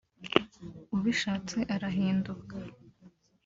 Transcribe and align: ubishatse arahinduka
ubishatse 0.95 1.57
arahinduka 1.75 2.55